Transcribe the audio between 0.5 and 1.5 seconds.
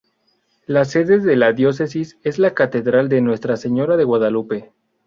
La sede de